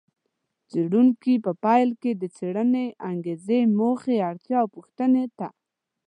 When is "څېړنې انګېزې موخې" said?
2.35-4.17